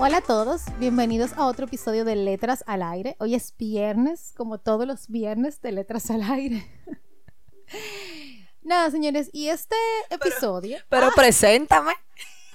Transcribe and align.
Hola 0.00 0.18
a 0.18 0.20
todos, 0.20 0.62
bienvenidos 0.78 1.32
a 1.32 1.44
otro 1.46 1.66
episodio 1.66 2.04
de 2.04 2.14
Letras 2.14 2.62
al 2.68 2.82
Aire. 2.84 3.16
Hoy 3.18 3.34
es 3.34 3.56
viernes, 3.56 4.32
como 4.36 4.58
todos 4.58 4.86
los 4.86 5.08
viernes 5.08 5.60
de 5.60 5.72
Letras 5.72 6.08
al 6.12 6.22
Aire. 6.22 6.64
Nada, 8.62 8.92
señores, 8.92 9.28
y 9.32 9.48
este 9.48 9.74
episodio. 10.08 10.78
Pero, 10.88 11.06
¡Ah! 11.06 11.12
preséntame. 11.16 11.94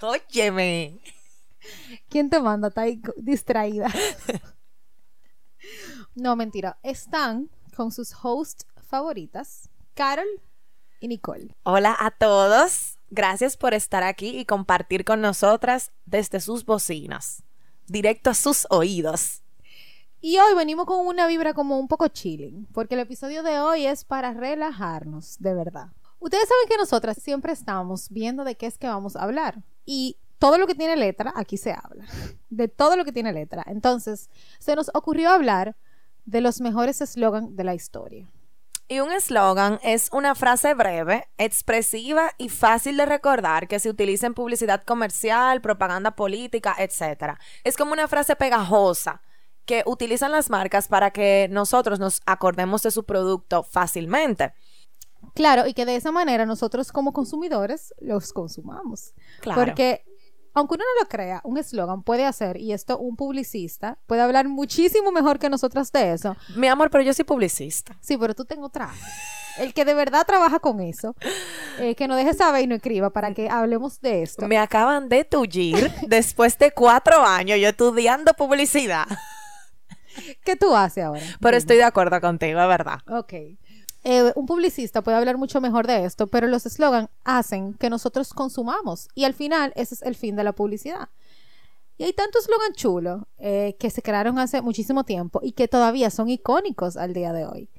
Óyeme. 0.01 1.01
¿Quién 2.07 2.29
te 2.29 2.39
manda? 2.39 2.69
Está 2.69 2.83
ahí 2.83 3.01
distraída. 3.17 3.91
No, 6.15 6.35
mentira. 6.37 6.77
Están 6.81 7.49
con 7.75 7.91
sus 7.91 8.13
hosts 8.23 8.65
favoritas, 8.87 9.69
Carol 9.95 10.27
y 11.01 11.09
Nicole. 11.09 11.57
Hola 11.63 11.95
a 11.99 12.11
todos. 12.11 12.99
Gracias 13.15 13.57
por 13.57 13.75
estar 13.75 14.01
aquí 14.01 14.39
y 14.39 14.45
compartir 14.45 15.05
con 15.05 15.21
nosotras 15.21 15.91
desde 16.07 16.39
sus 16.39 16.65
bocinas, 16.65 17.43
directo 17.85 18.31
a 18.31 18.33
sus 18.33 18.65
oídos. 18.71 19.43
Y 20.19 20.39
hoy 20.39 20.55
venimos 20.55 20.87
con 20.87 21.05
una 21.05 21.27
vibra 21.27 21.53
como 21.53 21.77
un 21.77 21.87
poco 21.87 22.07
chilling, 22.07 22.65
porque 22.73 22.95
el 22.95 23.01
episodio 23.01 23.43
de 23.43 23.59
hoy 23.59 23.85
es 23.85 24.03
para 24.03 24.33
relajarnos, 24.33 25.37
de 25.37 25.53
verdad. 25.53 25.89
Ustedes 26.17 26.49
saben 26.49 26.67
que 26.67 26.77
nosotras 26.77 27.17
siempre 27.21 27.53
estamos 27.53 28.09
viendo 28.09 28.43
de 28.43 28.55
qué 28.55 28.65
es 28.65 28.79
que 28.79 28.87
vamos 28.87 29.15
a 29.15 29.21
hablar. 29.21 29.61
Y 29.85 30.17
todo 30.39 30.57
lo 30.57 30.65
que 30.65 30.73
tiene 30.73 30.95
letra, 30.95 31.33
aquí 31.35 31.57
se 31.57 31.71
habla. 31.71 32.07
De 32.49 32.67
todo 32.67 32.95
lo 32.95 33.05
que 33.05 33.11
tiene 33.11 33.31
letra. 33.31 33.63
Entonces, 33.67 34.31
se 34.57 34.75
nos 34.75 34.89
ocurrió 34.95 35.29
hablar 35.29 35.75
de 36.25 36.41
los 36.41 36.61
mejores 36.61 36.99
eslogans 36.99 37.55
de 37.55 37.63
la 37.63 37.75
historia. 37.75 38.27
Y 38.87 38.99
un 38.99 39.11
eslogan 39.11 39.79
es 39.81 40.09
una 40.11 40.35
frase 40.35 40.73
breve, 40.73 41.27
expresiva 41.37 42.31
y 42.37 42.49
fácil 42.49 42.97
de 42.97 43.05
recordar 43.05 43.67
que 43.67 43.79
se 43.79 43.89
utiliza 43.89 44.27
en 44.27 44.33
publicidad 44.33 44.83
comercial, 44.83 45.61
propaganda 45.61 46.11
política, 46.11 46.75
etc. 46.77 47.37
Es 47.63 47.77
como 47.77 47.93
una 47.93 48.07
frase 48.07 48.35
pegajosa 48.35 49.21
que 49.65 49.83
utilizan 49.85 50.31
las 50.31 50.49
marcas 50.49 50.87
para 50.87 51.11
que 51.11 51.47
nosotros 51.49 51.99
nos 51.99 52.21
acordemos 52.25 52.83
de 52.83 52.91
su 52.91 53.05
producto 53.05 53.63
fácilmente. 53.63 54.53
Claro, 55.33 55.65
y 55.65 55.73
que 55.73 55.85
de 55.85 55.95
esa 55.95 56.11
manera 56.11 56.45
nosotros 56.45 56.91
como 56.91 57.13
consumidores 57.13 57.93
los 57.99 58.33
consumamos. 58.33 59.13
Claro. 59.39 59.63
Porque 59.63 60.03
aunque 60.53 60.75
uno 60.75 60.83
no 60.83 61.03
lo 61.03 61.09
crea, 61.09 61.41
un 61.43 61.57
eslogan 61.57 62.03
puede 62.03 62.25
hacer, 62.25 62.57
y 62.57 62.73
esto 62.73 62.97
un 62.97 63.15
publicista 63.15 63.97
puede 64.07 64.21
hablar 64.21 64.47
muchísimo 64.47 65.11
mejor 65.11 65.39
que 65.39 65.49
nosotras 65.49 65.91
de 65.91 66.13
eso. 66.13 66.35
Mi 66.55 66.67
amor, 66.67 66.89
pero 66.89 67.03
yo 67.03 67.13
soy 67.13 67.25
publicista. 67.25 67.97
Sí, 68.01 68.17
pero 68.17 68.33
tú 68.35 68.45
tengo 68.45 68.67
otra. 68.67 68.89
El 69.57 69.73
que 69.73 69.85
de 69.85 69.93
verdad 69.93 70.25
trabaja 70.25 70.59
con 70.59 70.79
eso, 70.79 71.15
eh, 71.79 71.95
que 71.95 72.07
no 72.07 72.15
deje 72.15 72.33
saber 72.33 72.63
y 72.63 72.67
no 72.67 72.75
escriba 72.75 73.11
para 73.11 73.33
que 73.33 73.49
hablemos 73.49 74.01
de 74.01 74.23
esto. 74.23 74.47
Me 74.47 74.57
acaban 74.57 75.09
de 75.09 75.25
tullir 75.25 75.91
después 76.07 76.57
de 76.57 76.71
cuatro 76.71 77.23
años 77.23 77.59
yo 77.59 77.69
estudiando 77.69 78.33
publicidad. 78.33 79.05
¿Qué 80.43 80.55
tú 80.55 80.75
haces 80.75 81.03
ahora? 81.03 81.21
Pero 81.39 81.57
estoy 81.57 81.77
de 81.77 81.83
acuerdo 81.83 82.19
contigo, 82.21 82.61
es 82.61 82.67
verdad. 82.67 82.99
Ok. 83.07 83.33
Eh, 84.03 84.33
un 84.35 84.45
publicista 84.45 85.01
puede 85.01 85.17
hablar 85.17 85.37
mucho 85.37 85.61
mejor 85.61 85.87
de 85.87 86.03
esto, 86.05 86.27
pero 86.27 86.47
los 86.47 86.65
eslogans 86.65 87.09
hacen 87.23 87.73
que 87.75 87.89
nosotros 87.89 88.33
consumamos 88.33 89.07
y 89.15 89.23
al 89.23 89.33
final 89.33 89.71
ese 89.75 89.95
es 89.95 90.01
el 90.01 90.15
fin 90.15 90.35
de 90.35 90.43
la 90.43 90.53
publicidad. 90.53 91.09
Y 91.97 92.03
hay 92.05 92.13
tantos 92.13 92.43
eslogan 92.43 92.73
chulos 92.73 93.21
eh, 93.37 93.75
que 93.79 93.89
se 93.89 94.01
crearon 94.01 94.39
hace 94.39 94.61
muchísimo 94.61 95.03
tiempo 95.05 95.39
y 95.43 95.53
que 95.53 95.67
todavía 95.67 96.09
son 96.09 96.29
icónicos 96.29 96.97
al 96.97 97.13
día 97.13 97.31
de 97.33 97.45
hoy. 97.45 97.69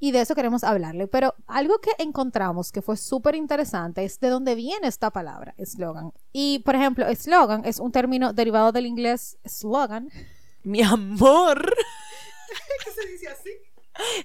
Y 0.00 0.10
de 0.10 0.22
eso 0.22 0.34
queremos 0.34 0.64
hablarle. 0.64 1.06
Pero 1.06 1.34
algo 1.46 1.78
que 1.78 1.92
encontramos 1.98 2.72
que 2.72 2.82
fue 2.82 2.96
súper 2.96 3.36
interesante 3.36 4.04
es 4.04 4.18
de 4.18 4.30
dónde 4.30 4.56
viene 4.56 4.88
esta 4.88 5.10
palabra, 5.12 5.54
eslogan. 5.58 6.12
Y, 6.32 6.58
por 6.60 6.74
ejemplo, 6.74 7.06
eslogan 7.06 7.64
es 7.64 7.78
un 7.78 7.92
término 7.92 8.32
derivado 8.32 8.72
del 8.72 8.86
inglés 8.86 9.38
slogan. 9.44 10.08
Mi 10.64 10.82
amor. 10.82 11.72
¿Qué 12.84 12.90
se 12.90 13.12
dice 13.12 13.28
así? 13.28 13.50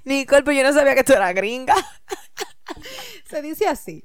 Nicole, 0.06 0.44
pero 0.44 0.58
yo 0.58 0.64
no 0.64 0.74
sabía 0.74 0.96
que 0.96 1.04
tú 1.04 1.14
eras 1.14 1.34
gringa. 1.34 1.76
se 3.30 3.42
dice 3.42 3.68
así. 3.68 4.04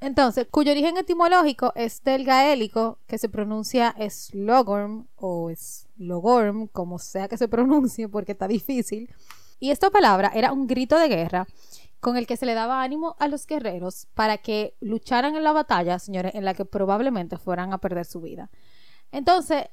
Entonces, 0.00 0.46
cuyo 0.50 0.72
origen 0.72 0.96
etimológico 0.98 1.72
es 1.74 2.02
del 2.04 2.24
gaélico, 2.24 2.98
que 3.06 3.16
se 3.16 3.28
pronuncia 3.28 3.94
slogorm 4.10 5.06
o 5.16 5.50
slogorm, 5.54 6.68
como 6.68 6.98
sea 6.98 7.28
que 7.28 7.38
se 7.38 7.48
pronuncie, 7.48 8.08
porque 8.08 8.32
está 8.32 8.46
difícil. 8.46 9.08
Y 9.60 9.70
esta 9.70 9.90
palabra 9.90 10.30
era 10.34 10.52
un 10.52 10.66
grito 10.66 10.98
de 10.98 11.08
guerra 11.08 11.46
con 12.00 12.18
el 12.18 12.26
que 12.26 12.36
se 12.36 12.44
le 12.44 12.52
daba 12.52 12.82
ánimo 12.82 13.16
a 13.18 13.28
los 13.28 13.46
guerreros 13.46 14.08
para 14.12 14.36
que 14.36 14.76
lucharan 14.80 15.36
en 15.36 15.42
la 15.42 15.52
batalla, 15.52 15.98
señores, 15.98 16.34
en 16.34 16.44
la 16.44 16.52
que 16.52 16.66
probablemente 16.66 17.38
fueran 17.38 17.72
a 17.72 17.78
perder 17.78 18.04
su 18.04 18.20
vida. 18.20 18.50
Entonces, 19.10 19.64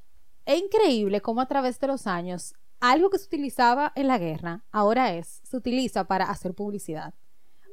es 0.45 0.61
increíble 0.61 1.19
cómo 1.19 1.41
a 1.41 1.47
través 1.47 1.79
de 1.81 1.87
los 1.87 2.07
años 2.07 2.53
algo 2.81 3.09
que 3.09 3.19
se 3.19 3.27
utilizaba 3.27 3.93
en 3.95 4.07
la 4.07 4.17
guerra, 4.17 4.65
ahora 4.71 5.13
es, 5.13 5.39
se 5.43 5.55
utiliza 5.55 6.03
para 6.03 6.25
hacer 6.25 6.53
publicidad. 6.53 7.13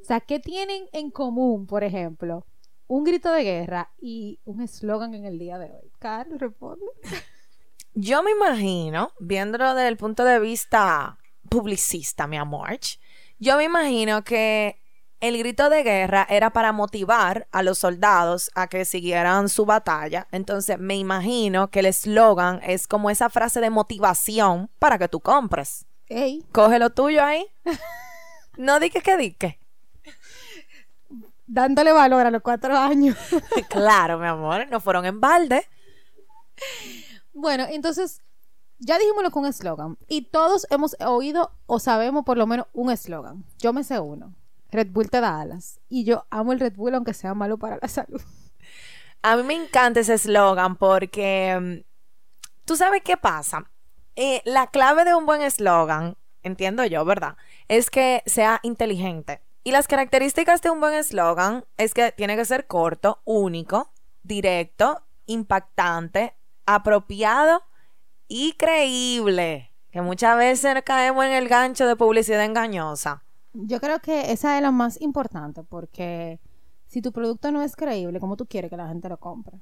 O 0.00 0.04
sea, 0.04 0.20
¿qué 0.20 0.38
tienen 0.38 0.84
en 0.92 1.10
común, 1.10 1.66
por 1.66 1.82
ejemplo, 1.82 2.46
un 2.86 3.04
grito 3.04 3.32
de 3.32 3.42
guerra 3.42 3.90
y 3.98 4.38
un 4.44 4.60
eslogan 4.60 5.14
en 5.14 5.24
el 5.24 5.38
día 5.38 5.58
de 5.58 5.72
hoy? 5.72 5.90
Carl, 5.98 6.38
responde. 6.38 6.84
Yo 7.94 8.22
me 8.22 8.30
imagino, 8.30 9.12
viéndolo 9.18 9.74
desde 9.74 9.88
el 9.88 9.96
punto 9.96 10.24
de 10.24 10.38
vista 10.38 11.18
publicista, 11.48 12.26
mi 12.26 12.36
amor, 12.36 12.78
yo 13.38 13.56
me 13.56 13.64
imagino 13.64 14.22
que 14.22 14.80
el 15.20 15.36
grito 15.38 15.68
de 15.68 15.82
guerra 15.82 16.26
era 16.30 16.50
para 16.50 16.72
motivar 16.72 17.48
a 17.50 17.62
los 17.62 17.78
soldados 17.78 18.50
a 18.54 18.68
que 18.68 18.84
siguieran 18.84 19.48
su 19.48 19.66
batalla. 19.66 20.28
Entonces 20.30 20.78
me 20.78 20.96
imagino 20.96 21.70
que 21.70 21.80
el 21.80 21.86
eslogan 21.86 22.60
es 22.62 22.86
como 22.86 23.10
esa 23.10 23.28
frase 23.28 23.60
de 23.60 23.70
motivación 23.70 24.70
para 24.78 24.98
que 24.98 25.08
tú 25.08 25.20
compres. 25.20 25.86
Ey. 26.06 26.44
Coge 26.52 26.78
lo 26.78 26.90
tuyo 26.90 27.24
ahí. 27.24 27.46
no 28.56 28.78
dique 28.80 29.00
que 29.02 29.16
dique. 29.16 29.58
Dándole 31.46 31.92
valor 31.92 32.26
a 32.26 32.30
los 32.30 32.42
cuatro 32.42 32.76
años. 32.76 33.16
claro, 33.68 34.18
mi 34.18 34.26
amor, 34.26 34.68
no 34.68 34.80
fueron 34.80 35.04
en 35.04 35.20
balde. 35.20 35.66
Bueno, 37.32 37.66
entonces 37.68 38.20
ya 38.78 38.98
dijimos 38.98 39.22
lo 39.22 39.30
con 39.30 39.44
un 39.44 39.48
eslogan. 39.48 39.98
Y 40.06 40.22
todos 40.22 40.66
hemos 40.70 40.94
oído 41.00 41.52
o 41.66 41.80
sabemos 41.80 42.24
por 42.24 42.36
lo 42.36 42.46
menos 42.46 42.66
un 42.72 42.90
eslogan. 42.90 43.44
Yo 43.58 43.72
me 43.72 43.82
sé 43.82 43.98
uno. 43.98 44.34
Red 44.70 44.88
Bull 44.90 45.10
te 45.10 45.20
da 45.20 45.40
alas. 45.40 45.80
Y 45.88 46.04
yo 46.04 46.26
amo 46.30 46.52
el 46.52 46.60
Red 46.60 46.74
Bull 46.74 46.94
aunque 46.94 47.14
sea 47.14 47.34
malo 47.34 47.58
para 47.58 47.78
la 47.80 47.88
salud. 47.88 48.22
A 49.22 49.36
mí 49.36 49.42
me 49.42 49.54
encanta 49.54 50.00
ese 50.00 50.14
eslogan 50.14 50.76
porque 50.76 51.58
mm, 51.60 52.64
tú 52.64 52.76
sabes 52.76 53.02
qué 53.02 53.16
pasa. 53.16 53.70
Eh, 54.16 54.42
la 54.44 54.66
clave 54.68 55.04
de 55.04 55.14
un 55.14 55.26
buen 55.26 55.42
eslogan, 55.42 56.16
entiendo 56.42 56.84
yo, 56.84 57.04
¿verdad? 57.04 57.36
Es 57.68 57.90
que 57.90 58.22
sea 58.26 58.60
inteligente. 58.62 59.40
Y 59.64 59.70
las 59.70 59.86
características 59.86 60.62
de 60.62 60.70
un 60.70 60.80
buen 60.80 60.94
eslogan 60.94 61.64
es 61.76 61.94
que 61.94 62.12
tiene 62.12 62.36
que 62.36 62.44
ser 62.44 62.66
corto, 62.66 63.20
único, 63.24 63.92
directo, 64.22 65.02
impactante, 65.26 66.34
apropiado 66.66 67.62
y 68.28 68.54
creíble. 68.54 69.72
Que 69.90 70.00
muchas 70.00 70.36
veces 70.36 70.82
caemos 70.84 71.24
en 71.24 71.32
el 71.32 71.48
gancho 71.48 71.86
de 71.86 71.96
publicidad 71.96 72.44
engañosa. 72.44 73.24
Yo 73.52 73.80
creo 73.80 74.00
que 74.00 74.32
esa 74.32 74.56
es 74.56 74.62
la 74.62 74.70
más 74.70 75.00
importante 75.00 75.62
porque 75.64 76.40
si 76.86 77.02
tu 77.02 77.12
producto 77.12 77.50
no 77.52 77.62
es 77.62 77.76
creíble, 77.76 78.20
¿cómo 78.20 78.36
tú 78.36 78.46
quieres 78.46 78.70
que 78.70 78.76
la 78.76 78.88
gente 78.88 79.08
lo 79.08 79.18
compre? 79.18 79.58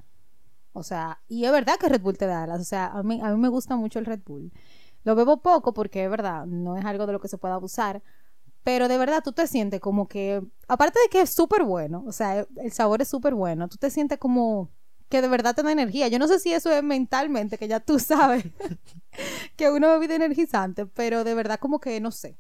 O 0.73 0.83
sea, 0.83 1.21
y 1.29 1.45
es 1.45 1.53
verdad 1.53 1.77
que 1.79 1.89
Red 1.89 2.03
Bull 2.03 2.19
te 2.19 2.27
da 2.27 2.45
alas. 2.45 2.61
O 2.61 2.65
sea, 2.65 2.87
a 2.89 3.03
mí, 3.03 3.21
a 3.23 3.31
mí 3.31 3.37
me 3.39 3.49
gusta 3.49 3.77
mucho 3.77 3.99
el 3.99 4.07
Red 4.07 4.21
Bull. 4.27 4.53
Lo 5.05 5.15
bebo 5.15 5.39
poco 5.43 5.73
porque 5.73 6.05
es 6.05 6.11
verdad, 6.11 6.47
no 6.47 6.77
es 6.77 6.85
algo 6.85 7.07
de 7.07 7.13
lo 7.15 7.21
que 7.21 7.29
se 7.29 7.39
pueda 7.39 7.55
abusar. 7.55 8.03
Pero 8.63 8.89
de 8.89 8.99
verdad 8.99 9.23
tú 9.25 9.33
te 9.33 9.47
sientes 9.47 9.81
como 9.81 10.09
que, 10.09 10.43
aparte 10.69 10.99
de 11.01 11.09
que 11.09 11.23
es 11.23 11.31
súper 11.31 11.65
bueno, 11.65 12.05
o 12.07 12.13
sea, 12.13 12.47
el 12.57 12.73
sabor 12.73 13.03
es 13.03 13.09
súper 13.09 13.35
bueno, 13.35 13.69
tú 13.69 13.77
te 13.77 13.91
sientes 13.91 14.19
como 14.19 14.71
que 15.09 15.23
de 15.23 15.29
verdad 15.29 15.55
te 15.55 15.63
da 15.63 15.73
energía. 15.73 16.09
Yo 16.09 16.19
no 16.19 16.29
sé 16.29 16.41
si 16.41 16.53
eso 16.53 16.71
es 16.73 16.83
mentalmente, 16.83 17.59
que 17.59 17.69
ya 17.69 17.81
tú 17.81 17.99
sabes 18.01 18.45
que 19.57 19.71
uno 19.71 19.99
bebe 20.01 20.17
energizante, 20.17 20.87
pero 20.87 21.25
de 21.25 21.35
verdad 21.35 21.61
como 21.61 21.81
que 21.81 22.01
no 22.01 22.11
sé 22.11 22.37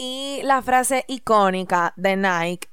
Y 0.00 0.40
la 0.44 0.62
frase 0.62 1.04
icónica 1.08 1.92
de 1.96 2.16
Nike, 2.16 2.68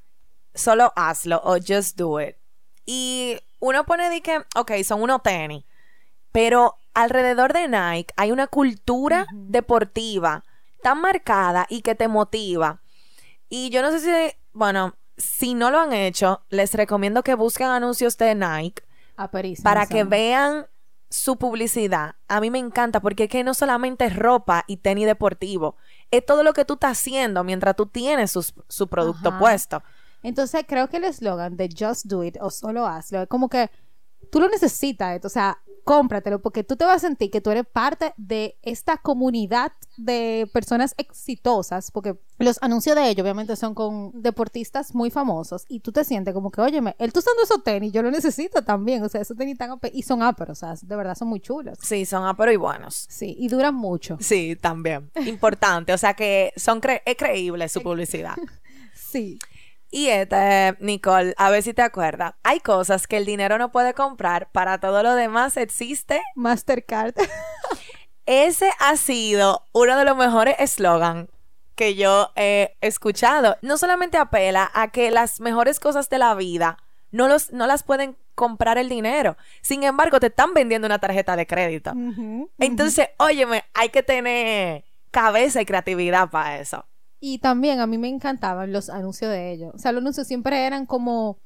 solo 0.54 0.94
hazlo 0.96 1.42
o 1.44 1.58
just 1.58 1.98
do 1.98 2.22
it. 2.22 2.38
Y 2.86 3.40
uno 3.60 3.84
pone 3.84 4.12
de 4.12 4.22
que, 4.22 4.38
ok, 4.56 4.72
son 4.84 5.02
unos 5.02 5.24
tenis, 5.24 5.66
pero 6.32 6.76
alrededor 6.94 7.52
de 7.52 7.68
Nike 7.68 8.14
hay 8.16 8.32
una 8.32 8.46
cultura 8.46 9.26
deportiva 9.34 10.44
tan 10.84 11.02
marcada 11.02 11.66
y 11.68 11.82
que 11.82 11.96
te 11.96 12.08
motiva. 12.08 12.80
Y 13.50 13.72
yo 13.72 13.82
no 13.82 13.92
sé 13.92 14.00
si, 14.02 14.38
bueno, 14.54 14.94
si 15.18 15.56
no 15.56 15.72
lo 15.72 15.80
han 15.80 15.94
hecho, 15.94 16.44
les 16.50 16.76
recomiendo 16.76 17.24
que 17.24 17.34
busquen 17.34 17.68
anuncios 17.68 18.18
de 18.18 18.36
Nike 18.36 18.84
Aperísimo, 19.18 19.64
para 19.64 19.88
que 19.88 20.04
vean 20.04 20.68
su 21.10 21.38
publicidad. 21.38 22.16
A 22.28 22.40
mí 22.40 22.52
me 22.52 22.60
encanta 22.60 23.00
porque 23.00 23.24
es 23.24 23.30
que 23.30 23.44
no 23.44 23.54
solamente 23.54 24.06
es 24.06 24.16
ropa 24.16 24.64
y 24.68 24.78
tenis 24.78 25.06
deportivo, 25.06 25.78
es 26.12 26.26
todo 26.26 26.44
lo 26.44 26.54
que 26.54 26.66
tú 26.66 26.76
estás 26.76 26.98
haciendo 27.00 27.44
mientras 27.44 27.76
tú 27.76 27.86
tienes 27.86 28.32
sus- 28.32 28.54
su 28.68 28.88
producto 28.88 29.30
Ajá. 29.30 29.40
puesto. 29.40 29.84
Entonces 30.24 30.64
creo 30.68 30.88
que 30.90 30.98
el 30.98 31.04
eslogan 31.06 31.56
de 31.58 31.70
Just 31.78 32.06
Do 32.06 32.24
It 32.24 32.38
o 32.42 32.50
solo 32.50 32.86
hazlo 32.88 33.22
es 33.24 33.28
como 33.28 33.48
que 33.50 33.70
tú 34.32 34.40
lo 34.40 34.48
necesitas, 34.50 35.24
o 35.24 35.30
sea, 35.30 35.60
cómpratelo 35.86 36.42
porque 36.42 36.64
tú 36.66 36.76
te 36.76 36.84
vas 36.84 36.98
a 36.98 37.08
sentir 37.08 37.32
que 37.32 37.40
tú 37.40 37.52
eres 37.52 37.66
parte 37.66 38.14
de 38.18 38.58
esta 38.64 38.98
comunidad 38.98 39.72
de 39.96 40.50
personas 40.52 40.94
exitosas, 40.98 41.92
porque 41.92 42.18
los 42.40 42.58
anuncios 42.62 42.96
de 42.98 43.08
ellos 43.08 43.24
obviamente 43.24 43.56
son 43.56 43.74
con 43.74 44.12
deportistas 44.22 44.94
muy 44.94 45.10
famosos 45.12 45.64
y 45.70 45.80
tú 45.80 45.92
te 45.94 46.04
sientes 46.04 46.34
como 46.34 46.52
que, 46.52 46.60
óyeme, 46.60 46.96
él 47.00 47.14
tú 47.14 47.20
usando 47.20 47.44
esos 47.44 47.64
tenis, 47.64 47.94
yo 47.94 48.02
lo 48.02 48.12
necesito 48.12 48.64
también, 48.64 49.04
o 49.04 49.08
sea, 49.10 49.22
esos 49.22 49.38
tenis 49.38 49.58
tan 49.58 49.80
y 49.94 50.02
son 50.02 50.22
áperos, 50.24 50.58
o 50.58 50.60
sea, 50.60 50.76
de 50.82 50.96
verdad 50.96 51.16
son 51.16 51.28
muy 51.30 51.40
chulos. 51.40 51.78
Sí, 51.82 52.06
son 52.06 52.26
apero 52.26 52.52
y 52.52 52.58
buenos. 52.58 53.06
Sí, 53.10 53.36
y 53.40 53.48
duran 53.48 53.76
mucho. 53.76 54.18
Sí, 54.20 54.58
también. 54.60 55.12
Importante. 55.26 55.94
O 55.94 55.98
sea 55.98 56.14
que 56.16 56.52
son 56.58 56.82
cre- 56.82 57.02
es 57.06 57.16
creíble 57.16 57.70
su 57.70 57.82
publicidad. 57.82 58.36
Sí. 58.94 59.38
Y 59.96 60.10
este, 60.10 60.76
Nicole, 60.82 61.34
a 61.38 61.50
ver 61.50 61.64
si 61.64 61.74
te 61.74 61.82
acuerdas. 61.82 62.34
Hay 62.44 62.60
cosas 62.60 63.08
que 63.08 63.16
el 63.16 63.26
dinero 63.26 63.58
no 63.58 63.72
puede 63.72 63.94
comprar. 63.94 64.52
Para 64.52 64.78
todo 64.78 65.02
lo 65.04 65.16
demás 65.16 65.56
existe. 65.56 66.22
Mastercard. 66.36 67.16
Ese 68.26 68.70
ha 68.80 68.98
sido 68.98 69.66
uno 69.72 69.98
de 69.98 70.04
los 70.04 70.18
mejores 70.18 70.58
eslogan 70.60 71.30
que 71.76 71.96
yo 71.96 72.34
he 72.36 72.76
escuchado. 72.82 73.56
No 73.62 73.78
solamente 73.78 74.18
apela 74.18 74.70
a 74.74 74.90
que 74.92 75.12
las 75.12 75.40
mejores 75.40 75.80
cosas 75.80 76.10
de 76.10 76.18
la 76.18 76.36
vida 76.36 76.78
no, 77.12 77.30
los, 77.30 77.54
no 77.54 77.66
las 77.66 77.84
pueden 77.84 78.18
comprar 78.36 78.78
el 78.78 78.90
dinero. 78.90 79.38
Sin 79.62 79.84
embargo, 79.84 80.20
te 80.20 80.28
están 80.28 80.54
vendiendo 80.54 80.88
una 80.88 81.00
tarjeta 81.00 81.38
de 81.38 81.48
crédito. 81.48 81.94
Entonces, 82.60 83.12
óyeme, 83.18 83.64
hay 83.74 83.88
que 83.88 84.04
tener 84.04 84.84
cabeza 85.12 85.62
y 85.62 85.66
creatividad 85.66 86.30
para 86.30 86.60
eso. 86.60 86.86
Y 87.28 87.40
también 87.40 87.80
a 87.80 87.88
mí 87.88 87.98
me 87.98 88.08
encantaban 88.10 88.72
los 88.72 88.90
anuncios 88.90 89.32
de 89.32 89.52
ellos. 89.52 89.72
O 89.74 89.80
sea, 89.80 89.92
los 89.92 90.02
anuncios 90.02 90.28
siempre 90.28 90.66
eran 90.68 90.86
como, 90.86 91.38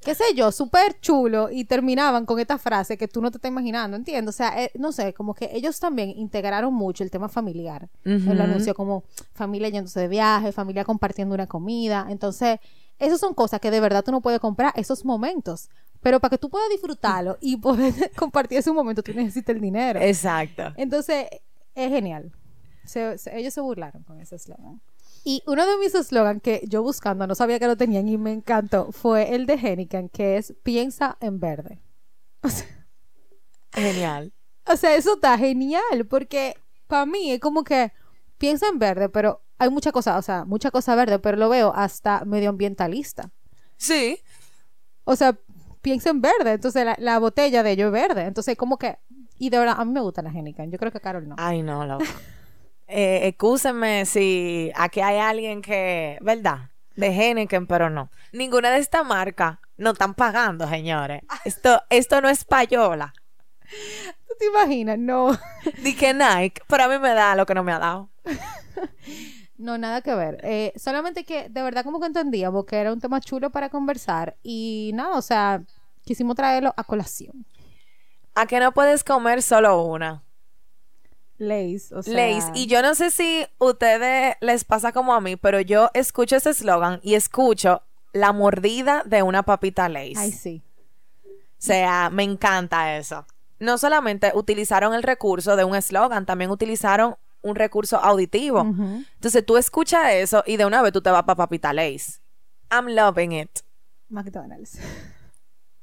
qué 0.00 0.14
sé 0.14 0.24
yo, 0.34 0.50
súper 0.50 0.98
chulo 1.00 1.50
y 1.50 1.64
terminaban 1.66 2.26
con 2.26 2.40
esta 2.40 2.58
frase 2.58 2.96
que 2.98 3.06
tú 3.06 3.20
no 3.22 3.30
te 3.30 3.36
estás 3.38 3.50
imaginando, 3.50 3.96
¿entiendes? 3.96 4.34
O 4.34 4.36
sea, 4.36 4.60
eh, 4.64 4.72
no 4.74 4.90
sé, 4.90 5.14
como 5.14 5.34
que 5.34 5.50
ellos 5.52 5.78
también 5.78 6.10
integraron 6.10 6.74
mucho 6.74 7.04
el 7.04 7.10
tema 7.12 7.28
familiar. 7.28 7.88
Ujú. 8.04 8.32
El 8.32 8.40
anuncio 8.40 8.74
como 8.74 9.04
familia 9.32 9.68
yéndose 9.68 10.00
de 10.00 10.08
viaje, 10.08 10.50
familia 10.52 10.84
compartiendo 10.84 11.34
una 11.34 11.46
comida. 11.46 12.06
Entonces, 12.10 12.58
esas 12.98 13.20
son 13.20 13.32
cosas 13.34 13.60
que 13.60 13.70
de 13.70 13.78
verdad 13.80 14.02
tú 14.02 14.10
no 14.10 14.20
puedes 14.22 14.40
comprar 14.40 14.72
esos 14.76 15.04
momentos. 15.04 15.68
Pero 16.02 16.18
para 16.18 16.30
que 16.30 16.38
tú 16.38 16.48
puedas 16.50 16.68
disfrutarlo 16.70 17.36
y 17.40 17.56
poder 17.58 17.92
compartir 18.16 18.58
ese 18.58 18.72
momento, 18.72 19.02
tú 19.02 19.12
necesitas 19.14 19.54
el 19.54 19.60
dinero. 19.62 20.00
Exacto. 20.00 20.72
Entonces, 20.76 21.26
es 21.76 21.88
genial. 21.90 22.32
Se- 22.84 23.16
se- 23.18 23.38
ellos 23.38 23.54
se 23.54 23.60
burlaron 23.60 24.02
con 24.02 24.18
ese 24.18 24.34
eslogan. 24.36 24.80
Y 25.24 25.42
uno 25.46 25.66
de 25.66 25.78
mis 25.78 25.94
eslogans 25.94 26.42
que 26.42 26.62
yo 26.66 26.82
buscando 26.82 27.26
no 27.26 27.34
sabía 27.34 27.58
que 27.58 27.66
lo 27.66 27.76
tenían 27.76 28.08
y 28.08 28.16
me 28.16 28.32
encantó 28.32 28.90
fue 28.92 29.34
el 29.34 29.46
de 29.46 29.54
Henneken, 29.54 30.08
que 30.08 30.36
es 30.36 30.54
piensa 30.62 31.16
en 31.20 31.40
verde. 31.40 31.80
Genial. 33.72 34.32
O 34.66 34.76
sea, 34.76 34.94
eso 34.94 35.14
está 35.14 35.36
genial 35.36 36.06
porque 36.08 36.56
para 36.86 37.06
mí 37.06 37.32
es 37.32 37.40
como 37.40 37.64
que 37.64 37.92
piensa 38.38 38.68
en 38.68 38.78
verde, 38.78 39.08
pero 39.08 39.42
hay 39.58 39.68
mucha 39.68 39.92
cosa, 39.92 40.16
o 40.16 40.22
sea, 40.22 40.44
mucha 40.44 40.70
cosa 40.70 40.94
verde, 40.94 41.18
pero 41.18 41.36
lo 41.36 41.48
veo 41.48 41.72
hasta 41.74 42.24
medioambientalista. 42.24 43.30
Sí. 43.76 44.20
O 45.04 45.16
sea, 45.16 45.38
piensa 45.82 46.10
en 46.10 46.20
verde, 46.20 46.52
entonces 46.52 46.84
la, 46.84 46.96
la 46.98 47.18
botella 47.18 47.62
de 47.62 47.72
ello 47.72 47.86
es 47.86 47.92
verde. 47.92 48.24
Entonces, 48.24 48.56
como 48.56 48.78
que, 48.78 48.98
y 49.38 49.50
de 49.50 49.58
verdad, 49.58 49.76
a 49.78 49.84
mí 49.84 49.92
me 49.92 50.00
gusta 50.00 50.22
la 50.22 50.30
Henneken. 50.30 50.70
Yo 50.70 50.78
creo 50.78 50.90
que 50.92 50.98
a 50.98 51.02
Carol 51.02 51.28
no. 51.28 51.36
Ay, 51.38 51.62
no, 51.62 51.86
loco. 51.86 52.04
Eh, 52.92 53.28
excúsenme 53.28 54.04
si 54.04 54.72
aquí 54.74 55.00
hay 55.00 55.18
alguien 55.18 55.62
que, 55.62 56.18
¿verdad? 56.20 56.70
De 56.96 57.06
Henneken, 57.06 57.68
pero 57.68 57.88
no. 57.88 58.10
Ninguna 58.32 58.70
de 58.72 58.78
esta 58.78 59.04
marca 59.04 59.60
no 59.76 59.92
están 59.92 60.14
pagando, 60.14 60.68
señores. 60.68 61.22
Esto, 61.44 61.82
esto 61.88 62.20
no 62.20 62.28
es 62.28 62.44
payola. 62.44 63.14
¿Tú 64.26 64.34
te 64.38 64.46
imaginas? 64.46 64.98
No. 64.98 65.38
Di 65.84 65.94
que 65.94 66.12
Nike, 66.12 66.62
pero 66.66 66.84
a 66.84 66.88
mí 66.88 66.98
me 66.98 67.14
da 67.14 67.36
lo 67.36 67.46
que 67.46 67.54
no 67.54 67.62
me 67.64 67.72
ha 67.72 67.78
dado. 67.78 68.10
No, 69.60 69.76
nada 69.76 70.00
que 70.00 70.14
ver. 70.14 70.40
Eh, 70.42 70.72
solamente 70.76 71.24
que 71.24 71.50
de 71.50 71.62
verdad 71.62 71.84
como 71.84 72.00
que 72.00 72.06
entendíamos 72.06 72.64
que 72.64 72.76
era 72.76 72.94
un 72.94 72.98
tema 72.98 73.20
chulo 73.20 73.50
para 73.50 73.68
conversar 73.68 74.38
y 74.42 74.90
nada, 74.94 75.18
o 75.18 75.20
sea, 75.20 75.62
quisimos 76.02 76.34
traerlo 76.34 76.72
a 76.78 76.84
colación. 76.84 77.44
¿A 78.34 78.46
que 78.46 78.58
no 78.58 78.72
puedes 78.72 79.04
comer 79.04 79.42
solo 79.42 79.82
una? 79.82 80.22
Lays, 81.40 81.90
o 81.90 82.02
sea... 82.02 82.14
Lays. 82.14 82.44
Y 82.54 82.66
yo 82.66 82.82
no 82.82 82.94
sé 82.94 83.10
si 83.10 83.46
ustedes 83.58 84.36
les 84.40 84.64
pasa 84.64 84.92
como 84.92 85.14
a 85.14 85.20
mí, 85.20 85.36
pero 85.36 85.60
yo 85.60 85.90
escucho 85.94 86.36
ese 86.36 86.50
eslogan 86.50 87.00
y 87.02 87.14
escucho 87.14 87.82
la 88.12 88.32
mordida 88.32 89.02
de 89.06 89.22
una 89.22 89.42
papita 89.42 89.88
Lays. 89.88 90.18
Ay, 90.18 90.32
sí. 90.32 90.62
O 91.24 91.28
sea, 91.58 92.10
me 92.10 92.24
encanta 92.24 92.96
eso. 92.96 93.26
No 93.58 93.78
solamente 93.78 94.32
utilizaron 94.34 94.94
el 94.94 95.02
recurso 95.02 95.56
de 95.56 95.64
un 95.64 95.74
eslogan, 95.74 96.26
también 96.26 96.50
utilizaron 96.50 97.16
un 97.42 97.54
recurso 97.56 97.96
auditivo. 97.98 98.60
Entonces 98.60 99.44
tú 99.44 99.56
escuchas 99.56 100.12
eso 100.12 100.44
y 100.46 100.58
de 100.58 100.66
una 100.66 100.82
vez 100.82 100.92
tú 100.92 101.00
te 101.00 101.10
vas 101.10 101.22
para 101.24 101.36
Papita 101.36 101.72
Lays. 101.72 102.20
I'm 102.70 102.86
loving 102.86 103.32
it. 103.32 103.60
McDonald's. 104.08 104.78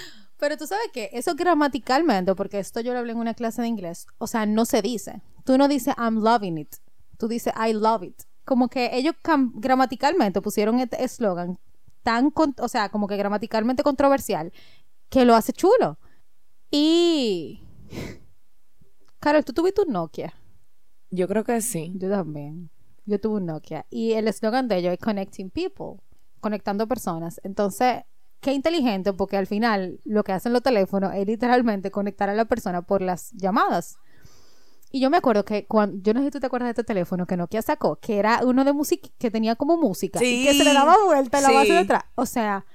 Pero 0.43 0.57
tú 0.57 0.67
sabes 0.67 0.89
que 0.91 1.09
eso 1.13 1.35
gramaticalmente, 1.35 2.35
porque 2.35 2.59
esto 2.59 2.81
yo 2.81 2.91
lo 2.91 2.99
hablé 2.99 3.13
en 3.13 3.17
una 3.17 3.33
clase 3.33 3.61
de 3.61 3.69
inglés, 3.69 4.07
o 4.17 4.27
sea, 4.27 4.45
no 4.45 4.65
se 4.65 4.81
dice. 4.81 5.21
Tú 5.45 5.57
no 5.57 5.69
dices 5.69 5.95
I'm 5.97 6.21
loving 6.21 6.57
it. 6.57 6.75
Tú 7.17 7.29
dices 7.29 7.53
I 7.55 7.71
love 7.71 8.03
it. 8.03 8.23
Como 8.43 8.67
que 8.67 8.89
ellos 8.91 9.15
gramaticalmente 9.53 10.41
pusieron 10.41 10.81
este 10.81 11.01
eslogan 11.01 11.59
tan, 12.01 12.29
con- 12.29 12.57
o 12.59 12.67
sea, 12.67 12.89
como 12.89 13.07
que 13.07 13.15
gramaticalmente 13.15 13.83
controversial, 13.83 14.51
que 15.07 15.23
lo 15.23 15.33
hace 15.33 15.53
chulo. 15.53 15.97
Y... 16.69 17.61
Carol, 19.21 19.45
¿tú 19.45 19.53
tuviste 19.53 19.83
un 19.83 19.93
Nokia? 19.93 20.33
Yo 21.09 21.29
creo 21.29 21.45
que 21.45 21.61
sí. 21.61 21.93
Yo 21.95 22.09
también. 22.09 22.69
Yo 23.05 23.17
tuve 23.17 23.37
un 23.37 23.45
Nokia. 23.45 23.85
Y 23.89 24.11
el 24.11 24.27
eslogan 24.27 24.67
de 24.67 24.75
ellos 24.79 24.91
es 24.91 24.99
Connecting 24.99 25.51
People. 25.51 26.03
Conectando 26.41 26.85
personas. 26.85 27.39
Entonces, 27.45 28.03
qué 28.43 28.53
inteligente, 28.53 29.13
porque 29.13 29.37
al 29.37 29.47
final 29.47 29.99
lo 30.05 30.23
que 30.23 30.33
hacen 30.33 30.53
los 30.53 30.61
teléfonos 30.61 31.13
es 31.15 31.25
literalmente 31.25 31.89
conectar 31.89 32.29
a 32.29 32.35
la 32.35 32.45
persona 32.45 32.81
por 32.83 33.01
las 33.01 33.31
llamadas. 33.31 33.97
Y 34.91 34.99
yo 34.99 35.09
me 35.09 35.17
acuerdo 35.17 35.43
que 35.43 35.65
cuando, 35.65 35.97
yo 36.03 36.13
no 36.13 36.19
sé 36.19 36.25
si 36.27 36.31
tú 36.33 36.39
te 36.39 36.45
acuerdas 36.45 36.67
de 36.67 36.71
este 36.71 36.83
teléfono 36.83 37.25
que 37.25 37.35
Nokia 37.35 37.63
sacó, 37.63 37.95
que 37.95 38.19
era 38.19 38.41
uno 38.45 38.63
de 38.63 38.73
música, 38.73 39.09
que 39.17 39.31
tenía 39.31 39.55
como 39.55 39.75
música, 39.77 40.19
y 40.23 40.45
que 40.45 40.51
se 40.53 40.63
le 40.63 40.69
Sí. 40.69 40.75
daba 40.75 40.95
vuelta 41.03 41.37
en 41.39 41.43
la 41.45 41.51
base 41.51 41.65
Sí. 41.65 41.71
de 41.71 41.77
atrás. 41.79 42.03
O 42.13 42.27
sea, 42.27 42.65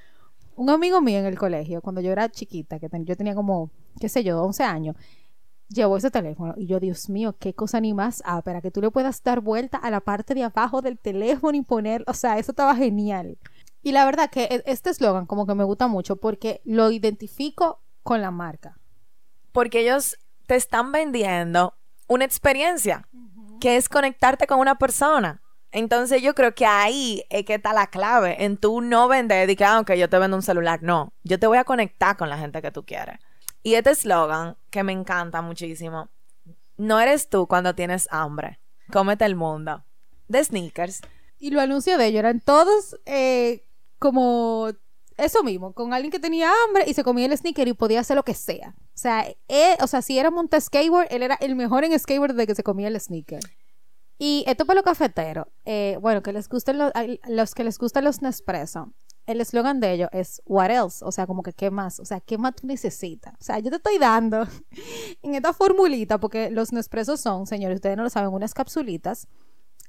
un 0.56 0.70
amigo 0.70 1.00
mío 1.00 1.18
en 1.20 1.26
el 1.26 1.38
colegio, 1.38 1.80
cuando 1.80 2.00
yo 2.00 2.10
era 2.10 2.28
chiquita, 2.28 2.80
que 2.80 2.88
ten- 2.88 3.04
yo 3.04 3.16
tenía 3.16 3.36
como, 3.36 3.70
qué 4.00 4.08
sé 4.08 4.24
yo, 4.24 4.42
11 4.42 4.64
años, 4.64 4.96
llevó 5.68 5.96
ese 5.98 6.10
teléfono 6.10 6.54
y 6.56 6.66
yo, 6.66 6.80
Dios 6.80 7.08
mío, 7.08 7.36
qué 7.38 7.54
cosa 7.54 7.78
ni 7.80 7.92
más 7.94 8.22
ah, 8.24 8.42
para 8.42 8.62
que 8.62 8.70
tú 8.72 8.80
le 8.80 8.90
puedas 8.90 9.22
dar 9.22 9.40
vuelta 9.40 9.76
a 9.76 9.90
la 9.90 10.00
parte 10.00 10.34
de 10.34 10.42
abajo 10.42 10.80
del 10.82 10.98
teléfono 10.98 11.56
y 11.56 11.62
poner, 11.62 12.02
o 12.08 12.14
sea, 12.14 12.38
eso 12.38 12.50
estaba 12.52 12.74
genial. 12.74 13.36
Y 13.82 13.92
la 13.92 14.04
verdad 14.04 14.30
que 14.30 14.44
e- 14.44 14.62
este 14.66 14.90
eslogan 14.90 15.26
como 15.26 15.46
que 15.46 15.54
me 15.54 15.64
gusta 15.64 15.86
mucho 15.86 16.16
porque 16.16 16.60
lo 16.64 16.90
identifico 16.90 17.80
con 18.02 18.20
la 18.22 18.30
marca. 18.30 18.78
Porque 19.52 19.80
ellos 19.80 20.18
te 20.46 20.56
están 20.56 20.92
vendiendo 20.92 21.74
una 22.06 22.24
experiencia, 22.24 23.06
que 23.60 23.76
es 23.76 23.88
conectarte 23.88 24.46
con 24.46 24.60
una 24.60 24.78
persona. 24.78 25.42
Entonces 25.70 26.22
yo 26.22 26.34
creo 26.34 26.54
que 26.54 26.64
ahí 26.64 27.24
es 27.28 27.44
que 27.44 27.54
está 27.54 27.72
la 27.72 27.88
clave, 27.88 28.44
en 28.44 28.56
tú 28.56 28.80
no 28.80 29.08
vender, 29.08 29.46
de 29.46 29.56
que, 29.56 29.64
ah, 29.64 29.80
ok, 29.80 29.92
yo 29.92 30.08
te 30.08 30.18
vendo 30.18 30.36
un 30.36 30.42
celular. 30.42 30.82
No, 30.82 31.12
yo 31.22 31.38
te 31.38 31.46
voy 31.46 31.58
a 31.58 31.64
conectar 31.64 32.16
con 32.16 32.30
la 32.30 32.38
gente 32.38 32.62
que 32.62 32.70
tú 32.70 32.84
quieres. 32.84 33.18
Y 33.62 33.74
este 33.74 33.90
eslogan, 33.90 34.56
que 34.70 34.82
me 34.82 34.92
encanta 34.92 35.42
muchísimo, 35.42 36.08
no 36.78 36.98
eres 37.00 37.28
tú 37.28 37.46
cuando 37.46 37.74
tienes 37.74 38.08
hambre, 38.10 38.58
cómete 38.90 39.26
el 39.26 39.36
mundo. 39.36 39.84
De 40.28 40.42
sneakers. 40.42 41.02
Y 41.38 41.50
los 41.50 41.62
anuncios 41.62 41.98
de 41.98 42.06
ellos 42.06 42.20
eran 42.20 42.40
todos 42.40 42.98
eh, 43.04 43.67
como 43.98 44.68
eso 45.16 45.42
mismo, 45.42 45.72
con 45.72 45.92
alguien 45.92 46.12
que 46.12 46.20
tenía 46.20 46.50
hambre 46.64 46.84
y 46.86 46.94
se 46.94 47.02
comía 47.02 47.26
el 47.26 47.36
sneaker 47.36 47.68
y 47.68 47.72
podía 47.72 48.00
hacer 48.00 48.16
lo 48.16 48.22
que 48.22 48.34
sea. 48.34 48.74
O 48.78 48.98
sea, 48.98 49.26
o 49.80 49.86
sea 49.86 50.00
si 50.02 50.18
era 50.18 50.30
monta 50.30 50.60
skateboard, 50.60 51.08
él 51.10 51.22
era 51.22 51.34
el 51.40 51.56
mejor 51.56 51.84
en 51.84 51.98
skateboard 51.98 52.34
de 52.34 52.46
que 52.46 52.54
se 52.54 52.62
comía 52.62 52.88
el 52.88 53.00
sneaker. 53.00 53.40
Y 54.18 54.44
esto 54.48 54.64
para 54.66 54.76
los 54.76 54.84
cafeteros, 54.84 55.46
eh, 55.64 55.96
bueno, 56.00 56.22
que 56.22 56.32
les 56.32 56.48
gusten 56.48 56.78
los, 56.78 56.92
los 57.28 57.54
que 57.54 57.62
les 57.62 57.78
gustan 57.78 58.04
los 58.04 58.20
Nespresso, 58.20 58.92
el 59.26 59.40
eslogan 59.40 59.78
de 59.78 59.92
ellos 59.92 60.08
es 60.12 60.42
what 60.46 60.70
else, 60.70 61.04
o 61.04 61.12
sea, 61.12 61.26
como 61.26 61.42
que 61.42 61.52
qué 61.52 61.70
más, 61.70 62.00
o 62.00 62.04
sea, 62.04 62.20
qué 62.20 62.38
más 62.38 62.56
tú 62.56 62.66
necesitas. 62.66 63.34
O 63.40 63.44
sea, 63.44 63.58
yo 63.60 63.70
te 63.70 63.76
estoy 63.76 63.98
dando 63.98 64.48
en 65.22 65.34
esta 65.34 65.52
formulita, 65.52 66.18
porque 66.18 66.50
los 66.50 66.72
Nespresso 66.72 67.16
son, 67.16 67.46
señores, 67.46 67.76
ustedes 67.76 67.96
no 67.96 68.02
lo 68.02 68.10
saben, 68.10 68.30
unas 68.30 68.54
capsulitas 68.54 69.28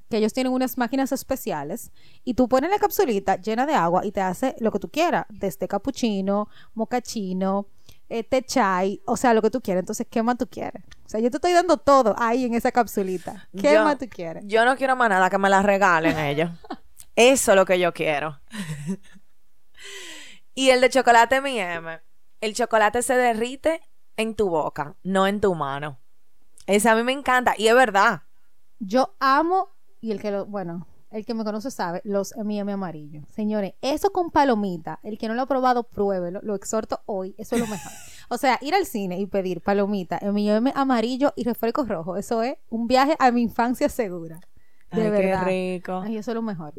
que 0.09 0.17
ellos 0.17 0.33
tienen 0.33 0.51
unas 0.53 0.77
máquinas 0.77 1.11
especiales 1.11 1.91
y 2.23 2.33
tú 2.33 2.47
pones 2.49 2.69
la 2.71 2.79
capsulita 2.79 3.35
llena 3.37 3.65
de 3.65 3.73
agua 3.75 4.05
y 4.05 4.11
te 4.11 4.21
hace 4.21 4.55
lo 4.59 4.71
que 4.71 4.79
tú 4.79 4.89
quieras, 4.89 5.25
desde 5.29 5.67
cappuccino, 5.67 6.49
mocachino, 6.73 7.67
eh, 8.09 8.23
té 8.23 8.41
chai, 8.43 9.01
o 9.05 9.15
sea, 9.17 9.33
lo 9.35 9.41
que 9.41 9.51
tú 9.51 9.61
quieras. 9.61 9.81
Entonces, 9.83 10.07
¿qué 10.09 10.23
más 10.23 10.37
tú 10.37 10.47
quieres? 10.47 10.83
O 11.05 11.09
sea, 11.09 11.19
yo 11.19 11.29
te 11.29 11.37
estoy 11.37 11.53
dando 11.53 11.77
todo 11.77 12.15
ahí 12.17 12.45
en 12.45 12.55
esa 12.55 12.71
capsulita. 12.71 13.47
¿Qué 13.55 13.73
Yo- 13.73 13.83
más 13.83 13.97
tú 13.99 14.07
quieres? 14.09 14.43
Yo 14.47 14.65
no 14.65 14.75
quiero 14.77 14.95
más 14.95 15.09
nada 15.09 15.29
que 15.29 15.37
me 15.37 15.49
la 15.49 15.61
regalen 15.61 16.17
ellos. 16.25 16.49
Eso 17.15 17.51
es 17.51 17.55
lo 17.55 17.65
que 17.65 17.77
yo 17.79 17.93
quiero. 17.93 18.39
y 20.55 20.69
el 20.71 20.81
de 20.81 20.89
chocolate 20.89 21.37
M&M. 21.37 21.99
El 22.41 22.53
chocolate 22.55 23.01
se 23.01 23.15
derrite 23.15 23.81
en 24.17 24.35
tu 24.35 24.49
boca, 24.49 24.95
no 25.03 25.27
en 25.27 25.39
tu 25.41 25.53
mano. 25.55 25.99
Ese 26.67 26.89
a 26.89 26.95
mí 26.95 27.03
me 27.03 27.11
encanta. 27.11 27.53
Y 27.57 27.67
es 27.67 27.75
verdad. 27.75 28.23
Yo 28.79 29.15
amo, 29.19 29.69
y 30.01 30.11
el 30.11 30.21
que 30.21 30.31
lo, 30.31 30.45
bueno, 30.45 30.87
el 31.11 31.25
que 31.25 31.33
me 31.33 31.43
conoce 31.43 31.71
sabe, 31.71 32.01
los 32.03 32.35
M&M 32.35 32.71
amarillos. 32.71 33.25
Señores, 33.29 33.73
eso 33.81 34.11
con 34.11 34.29
palomita, 34.31 34.99
el 35.03 35.17
que 35.17 35.27
no 35.27 35.33
lo 35.33 35.41
ha 35.41 35.45
probado, 35.47 35.83
pruébelo, 35.83 36.39
lo 36.43 36.55
exhorto 36.55 37.01
hoy, 37.05 37.35
eso 37.37 37.55
es 37.55 37.61
lo 37.61 37.67
mejor. 37.67 37.91
O 38.31 38.37
sea, 38.37 38.59
ir 38.61 38.75
al 38.75 38.85
cine 38.85 39.17
y 39.17 39.25
pedir 39.25 39.59
palomita, 39.59 40.19
M&M 40.21 40.71
amarillo 40.75 41.33
y 41.35 41.45
refresco 41.45 41.83
rojo, 41.83 42.15
eso 42.15 42.43
es 42.43 42.57
un 42.69 42.85
viaje 42.85 43.15
a 43.17 43.31
mi 43.31 43.41
infancia 43.41 43.89
segura. 43.89 44.39
De 44.91 45.01
Ay, 45.01 45.09
verdad. 45.09 45.45
qué 45.45 45.77
rico. 45.79 46.01
Ay, 46.05 46.17
eso 46.17 46.29
es 46.29 46.35
lo 46.35 46.43
mejor. 46.43 46.75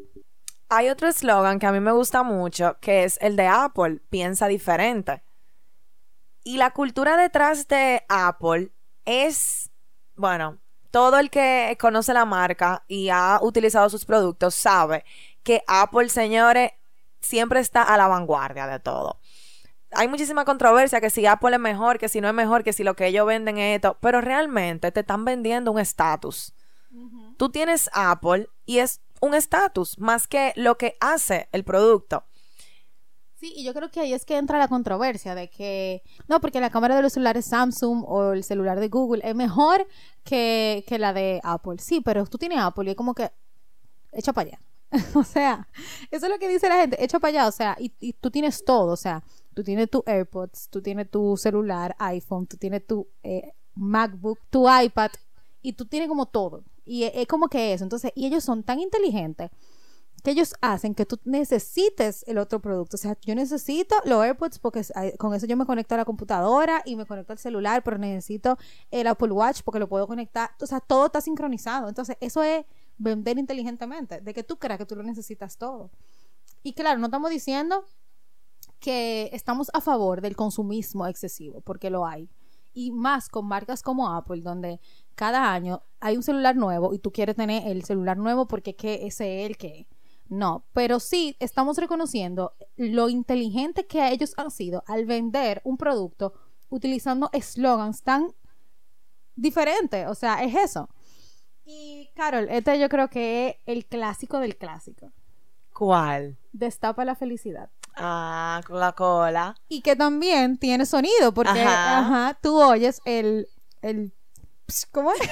Hay 0.69 0.89
otro 0.91 1.09
eslogan 1.09 1.59
que 1.59 1.67
a 1.67 1.73
mí 1.73 1.81
me 1.81 1.91
gusta 1.91 2.23
mucho, 2.23 2.77
que 2.81 3.03
es 3.03 3.19
el 3.21 3.35
de 3.35 3.49
Apple, 3.49 4.00
piensa 4.11 4.47
diferente. 4.47 5.25
Y 6.45 6.57
la 6.57 6.71
cultura 6.71 7.17
detrás 7.17 7.67
de 7.67 8.05
Apple 8.09 8.71
es, 9.05 9.73
bueno, 10.15 10.59
todo 10.90 11.18
el 11.18 11.30
que 11.30 11.76
conoce 11.80 12.12
la 12.12 12.25
marca 12.25 12.85
y 12.88 13.09
ha 13.11 13.38
utilizado 13.42 13.88
sus 13.88 14.04
productos 14.04 14.54
sabe 14.54 15.04
que 15.42 15.62
Apple, 15.66 16.09
señores, 16.09 16.73
siempre 17.20 17.61
está 17.61 17.82
a 17.82 17.97
la 17.97 18.09
vanguardia 18.09 18.66
de 18.66 18.80
todo. 18.80 19.20
Hay 19.92 20.09
muchísima 20.09 20.44
controversia 20.44 21.00
que 21.00 21.11
si 21.11 21.26
Apple 21.26 21.54
es 21.54 21.61
mejor, 21.61 21.99
que 21.99 22.09
si 22.09 22.20
no 22.20 22.28
es 22.28 22.35
mejor, 22.35 22.62
que 22.62 22.73
si 22.73 22.85
lo 22.85 22.94
que 22.94 23.06
ellos 23.06 23.26
venden 23.26 23.59
es 23.59 23.76
esto, 23.76 23.99
pero 24.00 24.20
realmente 24.20 24.92
te 24.92 25.00
están 25.00 25.25
vendiendo 25.25 25.73
un 25.73 25.80
estatus. 25.80 26.54
Tú 27.37 27.50
tienes 27.50 27.88
Apple 27.92 28.49
y 28.66 28.78
es 28.78 29.00
un 29.20 29.35
estatus 29.35 29.99
más 29.99 30.26
que 30.26 30.52
lo 30.56 30.76
que 30.76 30.97
hace 31.00 31.49
el 31.52 31.64
producto. 31.64 32.25
Sí, 33.40 33.54
y 33.56 33.64
yo 33.64 33.73
creo 33.73 33.90
que 33.90 34.00
ahí 34.00 34.12
es 34.12 34.26
que 34.26 34.37
entra 34.37 34.59
la 34.59 34.68
controversia 34.68 35.35
de 35.35 35.49
que, 35.49 36.02
no, 36.28 36.42
porque 36.42 36.61
la 36.61 36.68
cámara 36.68 36.94
de 36.94 37.00
los 37.00 37.14
celulares 37.14 37.47
Samsung 37.47 38.04
o 38.06 38.32
el 38.32 38.44
celular 38.44 38.78
de 38.78 38.88
Google 38.88 39.23
es 39.25 39.35
mejor 39.35 39.88
que, 40.25 40.85
que 40.87 40.99
la 40.99 41.14
de 41.14 41.40
Apple. 41.42 41.78
Sí, 41.78 42.02
pero 42.02 42.26
tú 42.26 42.37
tienes 42.37 42.59
Apple 42.59 42.85
y 42.85 42.90
es 42.90 42.97
como 42.97 43.14
que, 43.14 43.32
echa 44.12 44.35
para 44.35 44.49
allá. 44.50 44.61
o 45.14 45.25
sea, 45.25 45.66
eso 46.11 46.26
es 46.26 46.30
lo 46.30 46.38
que 46.38 46.49
dice 46.49 46.68
la 46.68 46.76
gente, 46.76 47.02
echa 47.02 47.18
para 47.18 47.30
allá, 47.30 47.49
o 47.49 47.52
sea, 47.52 47.76
y, 47.80 47.94
y 47.99 48.12
tú 48.12 48.30
tienes 48.30 48.62
todo, 48.62 48.92
o 48.92 48.97
sea, 48.97 49.25
tú 49.54 49.64
tienes 49.64 49.88
tu 49.88 50.02
AirPods, 50.04 50.68
tú 50.68 50.82
tienes 50.82 51.11
tu 51.11 51.38
celular, 51.38 51.97
iPhone, 51.99 52.47
tú 52.47 52.59
tienes 52.59 52.87
tu 52.87 53.09
eh, 53.23 53.54
MacBook, 53.75 54.38
tu 54.50 54.66
iPad, 54.70 55.12
y 55.62 55.73
tú 55.73 55.87
tienes 55.87 56.11
como 56.11 56.26
todo. 56.26 56.62
Y 56.85 57.04
es, 57.04 57.12
es 57.14 57.26
como 57.26 57.49
que 57.49 57.73
eso. 57.73 57.85
Entonces, 57.85 58.12
y 58.14 58.26
ellos 58.26 58.44
son 58.44 58.64
tan 58.64 58.80
inteligentes 58.80 59.50
que 60.23 60.31
ellos 60.33 60.55
hacen 60.61 60.95
que 60.95 61.07
tú 61.07 61.19
necesites 61.25 62.25
el 62.27 62.39
otro 62.39 62.61
producto. 62.61 62.97
O 62.97 62.99
sea, 62.99 63.17
yo 63.23 63.35
necesito 63.35 63.97
los 64.05 64.23
AirPods 64.23 64.59
porque 64.59 64.85
con 65.19 65.35
eso 65.35 65.47
yo 65.47 65.57
me 65.57 65.67
conecto 65.67 65.95
a 65.95 65.99
la 65.99 66.05
computadora 66.05 66.83
y 66.85 66.97
me 66.97 67.07
conecto 67.07 67.33
al 67.33 67.39
celular, 67.39 67.83
pero 67.83 67.99
necesito 67.99 68.59
el 68.91 69.07
Apple 69.07 69.33
Watch 69.33 69.62
porque 69.65 69.79
lo 69.79 69.89
puedo 69.89 70.07
conectar. 70.07 70.50
O 70.61 70.67
sea, 70.67 70.81
todo 70.81 71.07
está 71.07 71.21
sincronizado. 71.21 71.89
Entonces, 71.89 72.17
eso 72.21 72.43
es 72.43 72.65
vender 72.99 73.39
inteligentemente, 73.39 74.21
de 74.21 74.35
que 74.35 74.45
tú 74.45 74.59
creas 74.59 74.79
que 74.79 74.87
tú 74.87 74.95
lo 74.95 75.03
necesitas 75.03 75.57
todo. 75.57 75.91
Y 76.62 76.75
claro, 76.75 76.99
no 76.99 77.07
estamos 77.07 77.31
diciendo 77.31 77.85
que 78.79 79.31
estamos 79.33 79.71
a 79.73 79.81
favor 79.81 80.21
del 80.21 80.37
consumismo 80.37 81.07
excesivo, 81.07 81.61
porque 81.62 81.91
lo 81.91 82.07
hay. 82.07 82.29
Y 82.73 82.93
más 82.93 83.29
con 83.29 83.47
marcas 83.47 83.83
como 83.83 84.15
Apple, 84.15 84.43
donde 84.43 84.81
cada 85.15 85.53
año 85.53 85.83
hay 85.99 86.17
un 86.17 86.23
celular 86.23 86.57
nuevo 86.57 86.95
y 86.95 86.99
tú 86.99 87.11
quieres 87.11 87.37
tener 87.37 87.67
el 87.67 87.85
celular 87.85 88.17
nuevo 88.17 88.47
porque 88.47 88.77
que 88.77 89.07
ese 89.07 89.43
es 89.43 89.50
el 89.50 89.57
que 89.57 89.89
no, 90.30 90.64
pero 90.72 91.00
sí 91.00 91.37
estamos 91.40 91.76
reconociendo 91.76 92.54
lo 92.76 93.08
inteligente 93.08 93.87
que 93.87 94.08
ellos 94.10 94.32
han 94.37 94.52
sido 94.52 94.84
al 94.87 95.04
vender 95.04 95.60
un 95.64 95.76
producto 95.76 96.32
utilizando 96.68 97.30
eslogans 97.32 98.04
tan 98.04 98.32
diferentes, 99.34 100.06
o 100.06 100.14
sea, 100.14 100.44
es 100.44 100.54
eso. 100.54 100.88
Y 101.64 102.10
Carol, 102.14 102.46
este 102.49 102.78
yo 102.78 102.88
creo 102.88 103.10
que 103.10 103.49
es 103.49 103.56
el 103.66 103.87
clásico 103.87 104.38
del 104.38 104.56
clásico. 104.56 105.10
¿Cuál? 105.75 106.38
Destapa 106.52 107.04
la 107.04 107.16
felicidad. 107.16 107.68
Ah, 107.96 108.60
Coca-Cola. 108.64 109.56
Y 109.68 109.82
que 109.82 109.96
también 109.96 110.58
tiene 110.58 110.87
sonido, 110.87 111.34
porque 111.34 111.60
Ajá. 111.60 111.99
ajá, 111.99 112.38
tú 112.40 112.56
oyes 112.62 113.02
el, 113.04 113.49
el 113.82 114.14
¿cómo 114.92 115.12
es? 115.12 115.18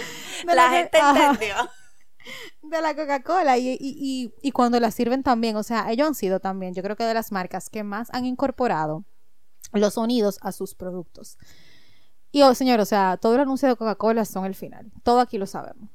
La 0.46 0.70
gente 0.70 0.98
ajá, 0.98 1.30
entendió. 1.32 1.56
De 2.62 2.80
la 2.82 2.94
Coca-Cola 2.94 3.58
y, 3.58 3.70
y, 3.70 3.78
y, 3.80 4.34
y 4.42 4.52
cuando 4.52 4.78
la 4.80 4.90
sirven 4.90 5.22
también, 5.22 5.56
o 5.56 5.62
sea, 5.62 5.90
ellos 5.90 6.08
han 6.08 6.14
sido 6.14 6.40
también, 6.40 6.74
yo 6.74 6.82
creo 6.82 6.96
que 6.96 7.04
de 7.04 7.14
las 7.14 7.32
marcas 7.32 7.70
que 7.70 7.82
más 7.82 8.08
han 8.12 8.26
incorporado 8.26 9.04
los 9.72 9.94
sonidos 9.94 10.38
a 10.42 10.52
sus 10.52 10.74
productos. 10.74 11.38
Y, 12.32 12.42
oh, 12.42 12.54
señor, 12.54 12.80
o 12.80 12.84
sea, 12.84 13.16
todo 13.16 13.34
el 13.34 13.40
anuncio 13.40 13.68
de 13.68 13.76
Coca-Cola 13.76 14.24
son 14.24 14.44
el 14.44 14.54
final. 14.54 14.90
Todo 15.02 15.20
aquí 15.20 15.36
lo 15.38 15.46
sabemos. 15.46 15.90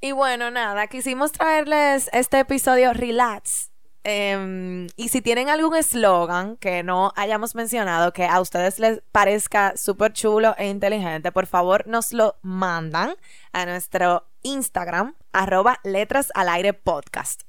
Y 0.00 0.12
bueno, 0.12 0.50
nada, 0.50 0.86
quisimos 0.86 1.32
traerles 1.32 2.08
este 2.12 2.40
episodio 2.40 2.92
relax. 2.92 3.70
Em, 4.06 4.86
y 4.96 5.08
si 5.08 5.22
tienen 5.22 5.48
algún 5.48 5.74
eslogan 5.74 6.58
que 6.58 6.82
no 6.82 7.12
hayamos 7.16 7.54
mencionado, 7.54 8.12
que 8.12 8.26
a 8.26 8.38
ustedes 8.40 8.78
les 8.78 9.00
parezca 9.12 9.78
súper 9.78 10.12
chulo 10.12 10.54
e 10.58 10.68
inteligente, 10.68 11.32
por 11.32 11.46
favor 11.46 11.86
nos 11.86 12.12
lo 12.12 12.36
mandan 12.42 13.14
a 13.52 13.64
nuestro 13.64 14.26
Instagram, 14.42 15.14
arroba 15.34 15.80
letras 15.84 16.30
al 16.34 16.48
aire 16.48 16.72
podcast. 16.72 17.42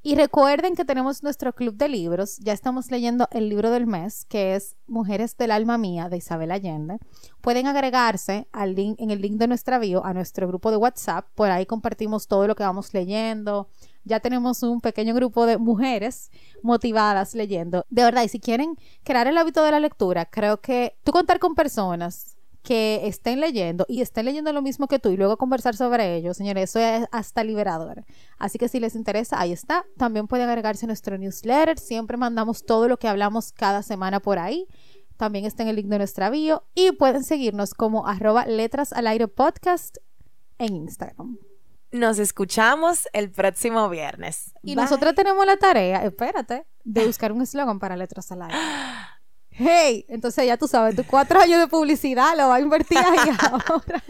Y 0.00 0.14
recuerden 0.14 0.76
que 0.76 0.84
tenemos 0.84 1.24
nuestro 1.24 1.52
club 1.52 1.74
de 1.74 1.88
libros. 1.88 2.38
Ya 2.38 2.52
estamos 2.52 2.90
leyendo 2.90 3.28
el 3.32 3.48
libro 3.48 3.70
del 3.70 3.86
mes, 3.86 4.24
que 4.26 4.54
es 4.54 4.76
Mujeres 4.86 5.36
del 5.36 5.50
Alma 5.50 5.76
Mía, 5.76 6.08
de 6.08 6.18
Isabel 6.18 6.52
Allende. 6.52 6.98
Pueden 7.40 7.66
agregarse 7.66 8.46
al 8.52 8.76
link, 8.76 8.96
en 9.00 9.10
el 9.10 9.20
link 9.20 9.38
de 9.38 9.48
nuestra 9.48 9.78
bio 9.78 10.04
a 10.04 10.14
nuestro 10.14 10.46
grupo 10.46 10.70
de 10.70 10.76
WhatsApp. 10.76 11.26
Por 11.34 11.50
ahí 11.50 11.66
compartimos 11.66 12.28
todo 12.28 12.46
lo 12.46 12.54
que 12.54 12.62
vamos 12.62 12.94
leyendo. 12.94 13.68
Ya 14.04 14.20
tenemos 14.20 14.62
un 14.62 14.80
pequeño 14.80 15.14
grupo 15.14 15.46
de 15.46 15.58
mujeres 15.58 16.30
motivadas 16.62 17.34
leyendo. 17.34 17.84
De 17.90 18.04
verdad, 18.04 18.22
y 18.22 18.28
si 18.28 18.38
quieren 18.38 18.76
crear 19.02 19.26
el 19.26 19.36
hábito 19.36 19.64
de 19.64 19.72
la 19.72 19.80
lectura, 19.80 20.26
creo 20.26 20.60
que 20.60 20.96
tú 21.02 21.10
contar 21.10 21.40
con 21.40 21.56
personas 21.56 22.37
que 22.62 23.06
estén 23.06 23.40
leyendo 23.40 23.86
y 23.88 24.02
estén 24.02 24.26
leyendo 24.26 24.52
lo 24.52 24.62
mismo 24.62 24.88
que 24.88 24.98
tú 24.98 25.10
y 25.10 25.16
luego 25.16 25.36
conversar 25.36 25.76
sobre 25.76 26.16
ello, 26.16 26.34
señores, 26.34 26.70
eso 26.70 26.80
es 26.80 27.06
hasta 27.12 27.44
liberador. 27.44 28.04
Así 28.38 28.58
que 28.58 28.68
si 28.68 28.80
les 28.80 28.94
interesa, 28.94 29.40
ahí 29.40 29.52
está. 29.52 29.84
También 29.96 30.26
pueden 30.26 30.48
agregarse 30.48 30.86
a 30.86 30.88
nuestro 30.88 31.16
newsletter. 31.18 31.78
Siempre 31.78 32.16
mandamos 32.16 32.64
todo 32.64 32.88
lo 32.88 32.98
que 32.98 33.08
hablamos 33.08 33.52
cada 33.52 33.82
semana 33.82 34.20
por 34.20 34.38
ahí. 34.38 34.66
También 35.16 35.44
está 35.44 35.62
en 35.62 35.70
el 35.70 35.76
link 35.76 35.86
de 35.88 35.98
nuestra 35.98 36.30
bio. 36.30 36.64
Y 36.74 36.92
pueden 36.92 37.24
seguirnos 37.24 37.74
como 37.74 38.06
arroba 38.06 38.46
letras 38.46 38.92
al 38.92 39.06
aire 39.06 39.28
podcast 39.28 39.98
en 40.58 40.76
Instagram. 40.76 41.38
Nos 41.90 42.18
escuchamos 42.18 43.08
el 43.14 43.30
próximo 43.30 43.88
viernes. 43.88 44.52
Y 44.62 44.74
Bye. 44.74 44.84
nosotros 44.84 45.14
tenemos 45.14 45.46
la 45.46 45.56
tarea, 45.56 46.04
espérate, 46.04 46.66
de 46.84 47.06
buscar 47.06 47.32
un 47.32 47.40
eslogan 47.40 47.78
para 47.78 47.96
letras 47.96 48.30
al 48.30 48.42
aire. 48.42 48.58
Hey, 49.58 50.04
entonces 50.08 50.46
ya 50.46 50.56
tú 50.56 50.68
sabes, 50.68 50.94
tus 50.94 51.06
cuatro 51.06 51.40
años 51.40 51.58
de 51.60 51.66
publicidad 51.66 52.36
lo 52.36 52.48
va 52.48 52.56
a 52.56 52.60
invertir 52.60 52.98
ahí 52.98 53.18
ahora. 53.50 54.02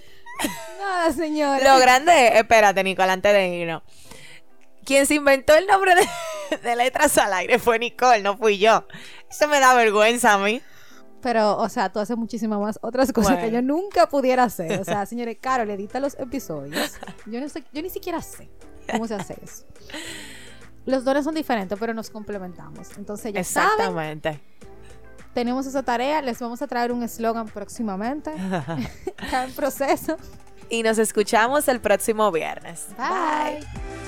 Nada, 0.78 1.12
señores. 1.12 1.64
Lo 1.66 1.78
grande, 1.78 2.28
es- 2.28 2.34
espérate, 2.36 2.84
Nicole, 2.84 3.10
antes 3.12 3.32
de 3.32 3.48
irnos. 3.48 3.82
Quien 4.84 5.06
se 5.06 5.14
inventó 5.14 5.54
el 5.54 5.66
nombre 5.66 5.94
de, 5.94 6.56
de 6.58 6.76
letras 6.76 7.16
al 7.18 7.32
aire 7.34 7.58
fue 7.58 7.78
Nicole, 7.78 8.22
no 8.22 8.36
fui 8.36 8.58
yo. 8.58 8.86
Eso 9.30 9.48
me 9.48 9.60
da 9.60 9.74
vergüenza 9.74 10.34
a 10.34 10.38
mí. 10.38 10.62
Pero, 11.20 11.56
o 11.58 11.68
sea, 11.68 11.90
tú 11.90 11.98
haces 11.98 12.16
muchísimas 12.16 12.60
más 12.60 12.78
otras 12.80 13.12
cosas 13.12 13.32
Bueno. 13.32 13.46
que 13.48 13.52
yo 13.52 13.60
nunca 13.60 14.08
pudiera 14.08 14.44
hacer. 14.44 14.80
O 14.80 14.84
sea, 14.84 15.04
señores, 15.06 15.36
Carol, 15.40 15.68
edita 15.70 15.98
los 16.00 16.14
episodios. 16.18 16.92
Yo 17.26 17.40
no 17.40 17.48
sé, 17.48 17.64
yo 17.72 17.82
ni 17.82 17.90
siquiera 17.90 18.22
sé 18.22 18.48
cómo 18.90 19.06
se 19.08 19.14
hace 19.16 19.36
eso. 19.42 19.64
Los 20.86 21.04
dones 21.04 21.24
son 21.24 21.34
diferentes, 21.34 21.76
pero 21.78 21.92
nos 21.92 22.08
complementamos. 22.08 22.96
Entonces, 22.96 23.32
ya 23.34 23.44
saben, 23.44 23.70
Exactamente. 23.72 24.40
Tenemos 25.34 25.66
esa 25.66 25.82
tarea. 25.82 26.22
Les 26.22 26.38
vamos 26.40 26.62
a 26.62 26.66
traer 26.66 26.92
un 26.92 27.02
eslogan 27.02 27.46
próximamente. 27.48 28.32
Está 29.22 29.44
en 29.44 29.52
proceso. 29.52 30.16
y 30.70 30.82
nos 30.82 30.98
escuchamos 30.98 31.68
el 31.68 31.80
próximo 31.80 32.30
viernes. 32.30 32.86
Bye. 32.96 34.07